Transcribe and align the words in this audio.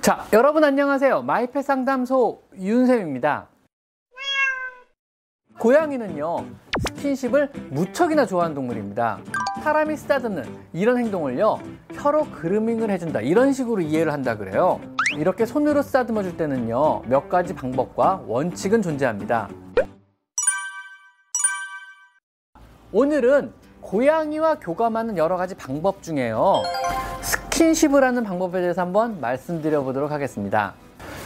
자, 0.00 0.26
여러분 0.32 0.64
안녕하세요. 0.64 1.20
마이펫 1.20 1.62
상담소 1.62 2.40
윤쌤입니다. 2.58 3.48
고양이는요, 5.58 6.46
스킨십을 6.78 7.50
무척이나 7.68 8.24
좋아하는 8.24 8.54
동물입니다. 8.54 9.18
사람이 9.62 9.94
쓰다듬는 9.98 10.44
이런 10.72 10.96
행동을요, 10.96 11.58
혀로 11.92 12.30
그루밍을 12.30 12.88
해준다. 12.88 13.20
이런 13.20 13.52
식으로 13.52 13.82
이해를 13.82 14.10
한다 14.10 14.38
그래요. 14.38 14.80
이렇게 15.18 15.44
손으로 15.44 15.82
쓰다듬어 15.82 16.22
줄 16.22 16.34
때는요, 16.34 17.02
몇 17.02 17.28
가지 17.28 17.54
방법과 17.54 18.22
원칙은 18.26 18.80
존재합니다. 18.80 19.50
오늘은 22.90 23.52
고양이와 23.82 24.60
교감하는 24.60 25.18
여러 25.18 25.36
가지 25.36 25.54
방법 25.54 26.02
중에요. 26.02 26.62
스킨십을 27.60 28.02
하는 28.02 28.24
방법에 28.24 28.62
대해서 28.62 28.80
한번 28.80 29.20
말씀드려 29.20 29.82
보도록 29.82 30.10
하겠습니다. 30.10 30.72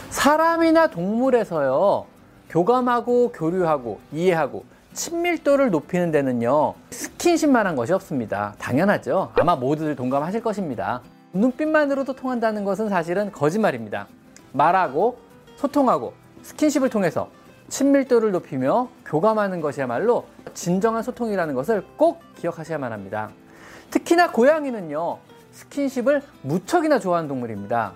사람이나 0.09 0.87
동물에서요, 0.87 2.07
교감하고 2.49 3.31
교류하고 3.31 4.01
이해하고 4.11 4.65
친밀도를 4.91 5.69
높이는 5.69 6.11
데는요, 6.11 6.73
스킨십만 6.89 7.65
한 7.67 7.77
것이 7.77 7.93
없습니다. 7.93 8.53
당연하죠. 8.59 9.31
아마 9.35 9.55
모두들 9.55 9.95
동감하실 9.95 10.43
것입니다. 10.43 11.01
눈빛만으로도 11.31 12.11
통한다는 12.11 12.65
것은 12.65 12.89
사실은 12.89 13.31
거짓말입니다. 13.31 14.07
말하고 14.51 15.17
소통하고 15.55 16.11
스킨십을 16.41 16.89
통해서 16.89 17.29
친밀도를 17.69 18.31
높이며 18.31 18.89
교감하는 19.05 19.61
것이야말로 19.61 20.25
진정한 20.53 21.01
소통이라는 21.01 21.55
것을 21.55 21.85
꼭 21.95 22.19
기억하셔야만 22.35 22.91
합니다. 22.91 23.29
특히나 23.89 24.33
고양이는요, 24.33 25.19
스킨십을 25.55 26.21
무척이나 26.41 26.99
좋아하는 26.99 27.29
동물입니다. 27.29 27.93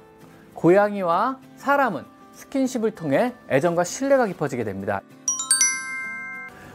고양이와 0.54 1.40
사람은 1.58 2.06
스킨십을 2.32 2.92
통해 2.92 3.34
애정과 3.50 3.84
신뢰가 3.84 4.28
깊어지게 4.28 4.64
됩니다. 4.64 5.02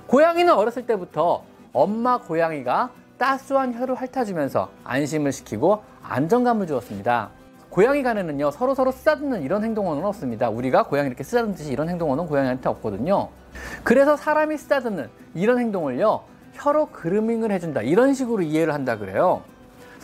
고양이는 0.07 0.53
어렸을 0.53 0.87
때부터 0.87 1.43
엄마 1.73 2.19
고양이가 2.19 2.91
따스한 3.17 3.73
혀를 3.73 3.95
핥아주면서 3.95 4.71
안심을 4.85 5.33
시키고 5.33 5.83
안정감을 6.03 6.67
주었습니다. 6.67 7.31
고양이 7.71 8.03
간에는요 8.03 8.51
서로 8.51 8.75
서로 8.75 8.93
쓰다듬는 8.93 9.43
이런 9.43 9.65
행동어는 9.65 10.05
없습니다. 10.05 10.51
우리가 10.51 10.85
고양이 10.85 11.09
이렇게 11.09 11.25
쓰다듬듯이 11.25 11.73
이런 11.73 11.89
행동어는 11.89 12.27
고양이한테 12.27 12.69
없거든요. 12.69 13.31
그래서 13.85 14.17
사람이 14.17 14.59
쓰다듬는 14.59 15.09
이런 15.35 15.59
행동을요 15.59 16.25
혀로 16.53 16.87
그루밍을 16.87 17.51
해준다 17.51 17.81
이런 17.81 18.13
식으로 18.13 18.43
이해를 18.43 18.75
한다 18.75 18.99
그래요. 18.99 19.43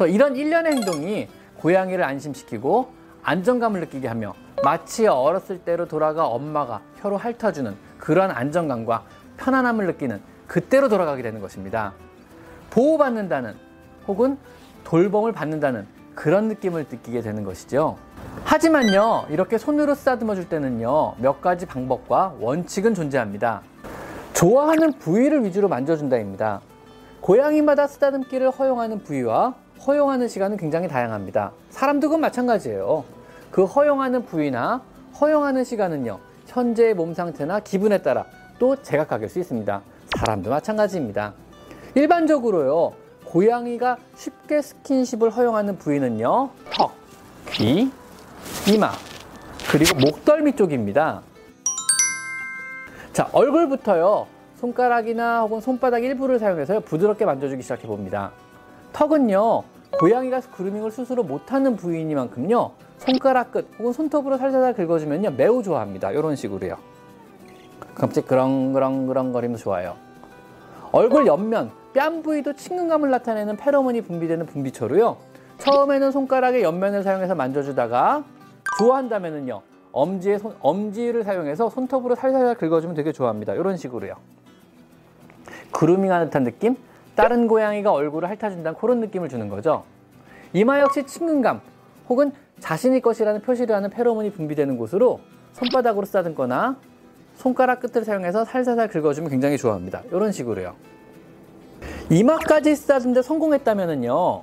그래서 0.00 0.14
이런 0.14 0.34
일련의 0.34 0.76
행동이 0.76 1.28
고양이를 1.58 2.02
안심시키고 2.02 2.88
안정감을 3.22 3.80
느끼게 3.80 4.08
하며 4.08 4.32
마치 4.64 5.06
어렸을 5.06 5.58
때로 5.58 5.88
돌아가 5.88 6.26
엄마가 6.26 6.80
혀로 6.96 7.18
핥아주는 7.18 7.76
그러한 7.98 8.30
안정감과 8.30 9.02
편안함을 9.36 9.86
느끼는 9.88 10.22
그때로 10.46 10.88
돌아가게 10.88 11.20
되는 11.20 11.42
것입니다. 11.42 11.92
보호받는다는 12.70 13.54
혹은 14.08 14.38
돌봄을 14.84 15.32
받는다는 15.32 15.86
그런 16.14 16.48
느낌을 16.48 16.86
느끼게 16.90 17.20
되는 17.20 17.44
것이죠. 17.44 17.98
하지만요, 18.44 19.26
이렇게 19.28 19.58
손으로 19.58 19.94
쓰다듬어 19.94 20.34
줄 20.34 20.48
때는요, 20.48 21.16
몇 21.18 21.42
가지 21.42 21.66
방법과 21.66 22.36
원칙은 22.40 22.94
존재합니다. 22.94 23.60
좋아하는 24.32 24.94
부위를 24.94 25.44
위주로 25.44 25.68
만져준다입니다. 25.68 26.62
고양이마다 27.20 27.86
쓰다듬기를 27.86 28.50
허용하는 28.50 29.02
부위와 29.02 29.56
허용하는 29.86 30.28
시간은 30.28 30.56
굉장히 30.56 30.88
다양합니다. 30.88 31.52
사람도 31.70 32.08
그건 32.08 32.20
마찬가지예요. 32.20 33.04
그 33.50 33.64
허용하는 33.64 34.24
부위나 34.24 34.82
허용하는 35.20 35.64
시간은요, 35.64 36.18
현재의 36.46 36.94
몸 36.94 37.14
상태나 37.14 37.60
기분에 37.60 38.02
따라 38.02 38.24
또 38.58 38.76
제각각일 38.82 39.28
수 39.28 39.38
있습니다. 39.38 39.82
사람도 40.18 40.50
마찬가지입니다. 40.50 41.34
일반적으로요, 41.94 42.92
고양이가 43.24 43.96
쉽게 44.16 44.60
스킨십을 44.62 45.30
허용하는 45.30 45.78
부위는요, 45.78 46.50
턱, 46.72 46.92
귀, 47.50 47.90
이마, 48.68 48.90
그리고 49.70 49.98
목덜미 49.98 50.56
쪽입니다. 50.56 51.22
자, 53.12 53.28
얼굴부터요, 53.32 54.26
손가락이나 54.56 55.42
혹은 55.42 55.60
손바닥 55.60 56.04
일부를 56.04 56.38
사용해서 56.38 56.80
부드럽게 56.80 57.24
만져주기 57.24 57.62
시작해 57.62 57.86
봅니다. 57.86 58.30
턱은요, 58.92 59.62
고양이가 59.98 60.40
그루밍을 60.40 60.90
스스로 60.90 61.22
못하는 61.22 61.76
부위이니만큼요, 61.76 62.72
손가락 62.98 63.52
끝 63.52 63.68
혹은 63.78 63.92
손톱으로 63.92 64.36
살살 64.36 64.74
긁어주면요, 64.74 65.32
매우 65.32 65.62
좋아합니다. 65.62 66.10
이런 66.12 66.36
식으로요. 66.36 66.76
갑자기 67.94 68.26
그렁그렁그렁거리면서 68.26 69.62
좋아요. 69.62 69.96
얼굴 70.92 71.26
옆면, 71.26 71.70
뺨 71.94 72.22
부위도 72.22 72.54
친근감을 72.54 73.10
나타내는 73.10 73.56
페로몬이 73.56 74.00
분비되는 74.00 74.46
분비초로요. 74.46 75.16
처음에는 75.58 76.10
손가락의 76.10 76.62
옆면을 76.62 77.02
사용해서 77.02 77.34
만져주다가 77.34 78.24
좋아한다면은요. 78.78 79.60
엄지의 79.92 80.38
손, 80.38 80.54
엄지를 80.60 81.24
사용해서 81.24 81.68
손톱으로 81.68 82.14
살살 82.14 82.54
긁어주면 82.54 82.94
되게 82.94 83.12
좋아합니다. 83.12 83.54
이런 83.54 83.76
식으로요. 83.76 84.14
그루밍하는 85.72 86.26
듯한 86.26 86.44
느낌? 86.44 86.76
다른 87.14 87.46
고양이가 87.46 87.92
얼굴을 87.92 88.28
핥아준다는 88.28 88.78
그런 88.78 89.00
느낌을 89.00 89.28
주는 89.28 89.48
거죠. 89.48 89.84
이마 90.52 90.80
역시 90.80 91.04
친근감 91.04 91.60
혹은 92.08 92.32
자신의 92.60 93.00
것이라는 93.00 93.40
표시를 93.42 93.74
하는 93.74 93.90
페로몬이 93.90 94.30
분비되는 94.32 94.76
곳으로 94.76 95.20
손바닥으로 95.52 96.06
쓰다듬거나 96.06 96.76
손가락 97.34 97.80
끝을 97.80 98.04
사용해서 98.04 98.44
살살살 98.44 98.88
긁어주면 98.88 99.30
굉장히 99.30 99.56
좋아합니다. 99.56 100.02
이런 100.10 100.32
식으로요. 100.32 100.74
이마까지 102.10 102.74
쓰다듬는데 102.76 103.22
성공했다면요. 103.22 104.42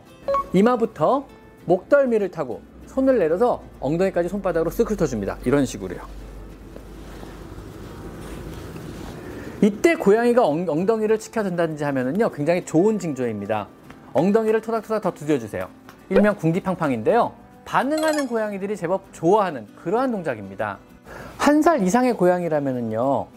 이마부터 0.54 1.26
목덜미를 1.66 2.32
타고 2.32 2.62
손을 2.86 3.20
내려서 3.20 3.62
엉덩이까지 3.80 4.30
손바닥으로 4.30 4.72
쓱 4.72 4.90
훑어줍니다. 4.90 5.38
이런 5.46 5.66
식으로요. 5.66 6.27
이때 9.62 9.96
고양이가 9.96 10.46
엉, 10.46 10.86
덩이를 10.86 11.18
치켜든다든지 11.20 11.84
하면은요 11.84 12.30
굉장히 12.30 12.64
좋은 12.64 13.00
징조입니다. 13.00 13.68
엉덩이를 14.14 14.62
토닥토닥 14.62 15.02
더 15.02 15.12
두드려주세요. 15.12 15.68
일명 16.10 16.36
군기팡팡인데요. 16.36 17.34
반응하는 17.66 18.28
고양이들이 18.28 18.78
제법 18.78 19.02
좋아하는 19.12 19.68
그러한 19.84 20.12
동작입니다. 20.12 20.78
한 21.38 21.62
살 21.62 21.82
이상의 21.82 22.14
고양이라면은요 22.14 23.28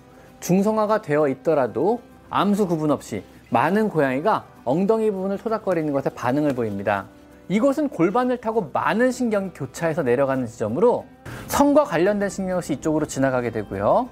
중성화가 0.41 1.03
되어 1.03 1.29
있더라도 1.29 2.01
암수 2.29 2.67
구분 2.69 2.91
없이 2.91 3.23
많은 3.51 3.89
고양이가 3.89 4.45
엉덩이 4.65 5.11
부분을 5.11 5.39
토닥거리는 5.39 5.93
것에 5.93 6.11
반응을 6.11 6.55
보입니다. 6.55 7.07
이곳은 7.49 7.89
골반을 7.89 8.37
타고 8.39 8.71
많은 8.73 9.11
신경이 9.11 9.51
교차해서 9.55 10.03
내려가는 10.03 10.47
지점으로 10.47 11.07
성과 11.51 11.83
관련된 11.83 12.29
신경이 12.29 12.63
이쪽으로 12.71 13.07
지나가게 13.07 13.51
되고요. 13.51 14.09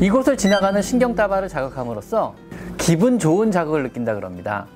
이곳을 0.00 0.36
지나가는 0.36 0.80
신경 0.82 1.14
따발을 1.14 1.48
자극함으로써 1.48 2.34
기분 2.76 3.18
좋은 3.18 3.50
자극을 3.50 3.82
느낀다 3.82 4.14
그럽니다. 4.14 4.66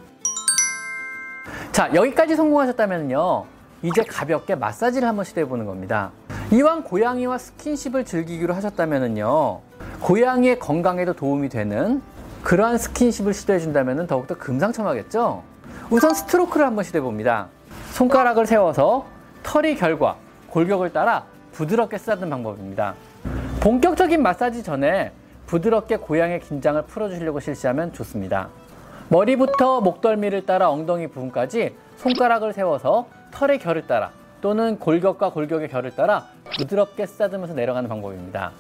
자, 1.73 1.95
여기까지 1.95 2.35
성공하셨다면요. 2.35 3.45
이제 3.83 4.03
가볍게 4.03 4.55
마사지를 4.55 5.07
한번 5.07 5.27
시도해 5.27 5.47
보는 5.47 5.67
겁니다. 5.67 6.11
이왕 6.51 6.85
고양이와 6.85 7.37
스킨십을 7.37 8.07
즐기기로 8.07 8.55
하셨다면요. 8.55 9.61
고양이의 10.01 10.59
건강에도 10.59 11.13
도움이 11.13 11.51
되는 11.51 12.01
그러한 12.43 12.79
스킨십을 12.79 13.35
시도해 13.35 13.59
준다면 13.59 14.07
더욱더 14.07 14.37
금상첨화겠죠? 14.37 15.43
우선 15.91 16.15
스트로크를 16.15 16.65
한번 16.65 16.83
시도해 16.83 17.03
봅니다. 17.03 17.49
손가락을 17.93 18.47
세워서 18.47 19.05
털이 19.43 19.77
결과 19.77 20.17
골격을 20.49 20.95
따라 20.95 21.27
부드럽게 21.57 21.97
쓰다듬는 21.97 22.29
방법입니다. 22.29 22.95
본격적인 23.61 24.23
마사지 24.23 24.63
전에 24.63 25.13
부드럽게 25.47 25.97
고양이의 25.97 26.41
긴장을 26.41 26.81
풀어주시려고 26.83 27.41
실시하면 27.41 27.95
좋습니다. 27.95 28.49
머리부터 29.09 29.81
목덜미를 29.81 30.45
따라 30.45 30.71
엉덩이 30.71 31.07
부분까지 31.07 31.75
손가락을 31.97 32.53
세워서 32.53 33.07
털의 33.33 33.59
결을 33.59 33.87
따라 33.87 34.11
또는 34.43 34.79
골격과 34.79 35.31
골격의 35.31 35.69
결을 35.71 35.97
따라 35.97 36.27
부드럽게 36.59 37.07
쓰다듬으면서 37.07 37.55
내려가는 37.55 37.89
방법입니다. 37.89 38.53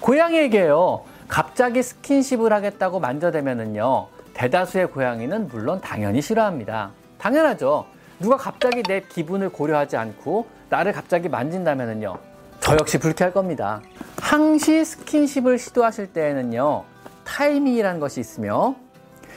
고양이에게요. 0.00 1.02
갑자기 1.28 1.82
스킨십을 1.82 2.52
하겠다고 2.52 3.00
만져대면은요. 3.00 4.08
대다수의 4.34 4.88
고양이는 4.88 5.48
물론 5.48 5.80
당연히 5.80 6.20
싫어합니다. 6.20 6.90
당연하죠. 7.16 7.86
누가 8.20 8.36
갑자기 8.36 8.82
내 8.82 9.00
기분을 9.00 9.48
고려하지 9.48 9.96
않고 9.96 10.46
나를 10.68 10.92
갑자기 10.92 11.28
만진다면은요. 11.28 12.33
저 12.64 12.74
역시 12.76 12.98
불쾌할 12.98 13.30
겁니다. 13.30 13.82
항시 14.22 14.86
스킨십을 14.86 15.58
시도하실 15.58 16.14
때에는요. 16.14 16.84
타이밍이라는 17.22 18.00
것이 18.00 18.20
있으며 18.20 18.74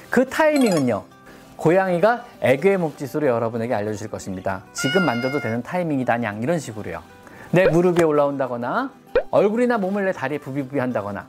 그 0.09 0.29
타이밍은요. 0.29 1.03
고양이가 1.57 2.23
애교의 2.39 2.77
몸짓으로 2.77 3.27
여러분에게 3.27 3.73
알려주실 3.73 4.09
것입니다. 4.09 4.63
지금 4.71 5.03
만져도 5.05 5.41
되는 5.41 5.61
타이밍이다, 5.61 6.19
냥 6.19 6.41
이런 6.41 6.57
식으로요. 6.57 7.03
내 7.51 7.67
무릎 7.67 7.99
위에 7.99 8.05
올라온다거나 8.05 8.91
얼굴이나 9.29 9.77
몸을 9.77 10.05
내 10.05 10.13
다리에 10.13 10.37
부비부비 10.37 10.79
한다거나 10.79 11.27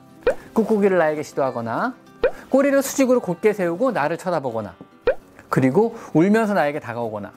꾹꾹이를 0.55 0.99
나에게 0.99 1.25
시도하거나 1.25 1.97
꼬리를 2.49 2.81
수직으로 2.81 3.19
곧게 3.19 3.53
세우고 3.53 3.91
나를 3.91 4.19
쳐다보거나 4.19 4.73
그리고 5.49 5.97
울면서 6.15 6.55
나에게 6.55 6.79
다가오거나 6.79 7.33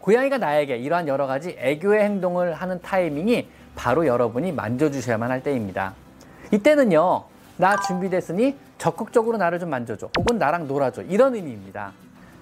고양이가 0.00 0.38
나에게 0.38 0.78
이러한 0.78 1.06
여러 1.06 1.28
가지 1.28 1.54
애교의 1.60 2.02
행동을 2.02 2.54
하는 2.54 2.80
타이밍이 2.80 3.59
바로 3.80 4.06
여러분이 4.06 4.52
만져주셔야만 4.52 5.30
할 5.30 5.42
때입니다. 5.42 5.94
이때는요, 6.50 7.24
나 7.56 7.76
준비됐으니 7.76 8.54
적극적으로 8.76 9.38
나를 9.38 9.58
좀 9.58 9.70
만져줘. 9.70 10.10
혹은 10.18 10.36
나랑 10.36 10.68
놀아줘. 10.68 11.04
이런 11.04 11.34
의미입니다. 11.34 11.92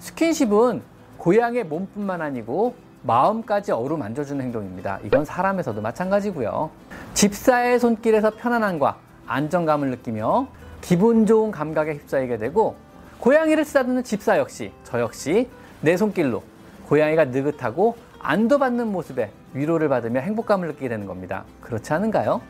스킨십은 0.00 0.82
고양이의 1.16 1.62
몸뿐만 1.62 2.22
아니고 2.22 2.74
마음까지 3.04 3.70
어루만져주는 3.70 4.44
행동입니다. 4.44 4.98
이건 5.04 5.24
사람에서도 5.24 5.80
마찬가지고요. 5.80 6.70
집사의 7.14 7.78
손길에서 7.78 8.30
편안함과 8.30 8.98
안정감을 9.28 9.90
느끼며 9.90 10.48
기분 10.80 11.24
좋은 11.24 11.52
감각에 11.52 11.92
휩싸이게 11.92 12.38
되고 12.38 12.74
고양이를 13.20 13.64
쓰다듬는 13.64 14.02
집사 14.02 14.38
역시 14.38 14.72
저 14.82 14.98
역시 14.98 15.48
내 15.82 15.96
손길로 15.96 16.42
고양이가 16.88 17.26
느긋하고 17.26 17.96
안도받는 18.18 18.90
모습에 18.90 19.30
위로를 19.54 19.88
받으며 19.88 20.20
행복감을 20.20 20.68
느끼게 20.68 20.88
되는 20.88 21.06
겁니다. 21.06 21.44
그렇지 21.60 21.92
않은가요? 21.92 22.40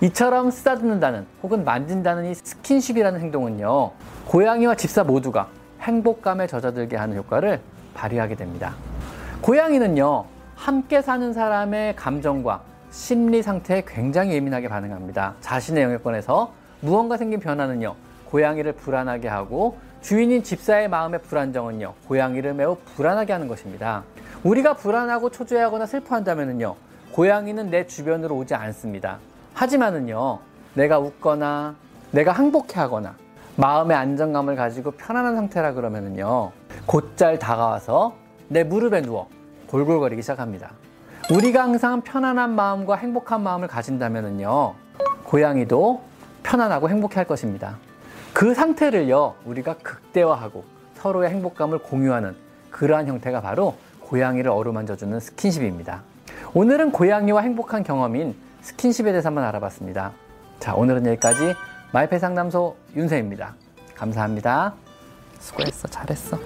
이처럼 0.00 0.50
쓰다듬는다는 0.50 1.26
혹은 1.42 1.64
만진다는 1.64 2.24
이 2.24 2.34
스킨십이라는 2.34 3.20
행동은요, 3.20 3.92
고양이와 4.26 4.74
집사 4.74 5.04
모두가 5.04 5.48
행복감에 5.80 6.48
젖어들게 6.48 6.96
하는 6.96 7.16
효과를 7.16 7.60
발휘하게 7.94 8.34
됩니다. 8.34 8.74
고양이는요, 9.42 10.24
함께 10.56 11.02
사는 11.02 11.32
사람의 11.32 11.96
감정과 11.96 12.62
심리 12.90 13.42
상태에 13.42 13.84
굉장히 13.86 14.34
예민하게 14.34 14.68
반응합니다. 14.68 15.34
자신의 15.40 15.84
영역권에서 15.84 16.52
무언가 16.80 17.16
생긴 17.16 17.38
변화는요, 17.38 17.94
고양이를 18.26 18.72
불안하게 18.72 19.28
하고 19.28 19.78
주인인 20.00 20.42
집사의 20.42 20.88
마음의 20.88 21.22
불안정은요, 21.22 21.94
고양이를 22.08 22.54
매우 22.54 22.76
불안하게 22.96 23.32
하는 23.32 23.46
것입니다. 23.46 24.02
우리가 24.44 24.74
불안하고 24.74 25.30
초조해하거나 25.30 25.86
슬퍼한다면요, 25.86 26.74
고양이는 27.12 27.70
내 27.70 27.86
주변으로 27.86 28.36
오지 28.36 28.54
않습니다. 28.54 29.18
하지만은요, 29.54 30.40
내가 30.74 30.98
웃거나 30.98 31.76
내가 32.10 32.32
항복해 32.32 32.80
하거나 32.80 33.14
마음의 33.56 33.96
안정감을 33.96 34.56
가지고 34.56 34.90
편안한 34.92 35.36
상태라 35.36 35.74
그러면은요, 35.74 36.50
곧잘 36.86 37.38
다가와서 37.38 38.16
내 38.48 38.64
무릎에 38.64 39.02
누워 39.02 39.28
골골거리기 39.68 40.22
시작합니다. 40.22 40.72
우리가 41.30 41.62
항상 41.62 42.00
편안한 42.00 42.54
마음과 42.56 42.96
행복한 42.96 43.42
마음을 43.42 43.68
가진다면은요, 43.68 44.74
고양이도 45.22 46.02
편안하고 46.42 46.88
행복해 46.88 47.14
할 47.14 47.26
것입니다. 47.26 47.76
그 48.32 48.54
상태를요, 48.54 49.36
우리가 49.44 49.76
극대화하고 49.82 50.64
서로의 50.94 51.30
행복감을 51.30 51.78
공유하는 51.78 52.34
그러한 52.70 53.06
형태가 53.06 53.40
바로 53.40 53.76
고양이를 54.12 54.50
어루만져주는 54.50 55.18
스킨십입니다. 55.20 56.02
오늘은 56.52 56.92
고양이와 56.92 57.40
행복한 57.40 57.82
경험인 57.82 58.36
스킨십에 58.60 59.10
대해서 59.10 59.28
한번 59.28 59.44
알아봤습니다. 59.44 60.12
자, 60.60 60.74
오늘은 60.74 61.06
여기까지 61.06 61.54
마이페 61.94 62.18
상담소 62.18 62.76
윤세입니다. 62.94 63.54
감사합니다. 63.94 64.74
수고했어. 65.40 65.88
잘했어. 65.88 66.38